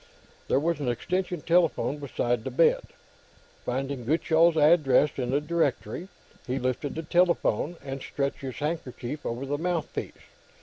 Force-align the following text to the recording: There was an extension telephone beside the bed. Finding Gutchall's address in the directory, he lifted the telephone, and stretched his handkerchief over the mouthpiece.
There 0.47 0.59
was 0.59 0.79
an 0.79 0.87
extension 0.89 1.41
telephone 1.41 1.99
beside 1.99 2.43
the 2.43 2.49
bed. 2.49 2.81
Finding 3.63 4.03
Gutchall's 4.03 4.57
address 4.57 5.11
in 5.17 5.29
the 5.29 5.39
directory, 5.39 6.07
he 6.47 6.57
lifted 6.57 6.95
the 6.95 7.03
telephone, 7.03 7.77
and 7.85 8.01
stretched 8.01 8.41
his 8.41 8.55
handkerchief 8.55 9.23
over 9.27 9.45
the 9.45 9.59
mouthpiece. 9.59 10.17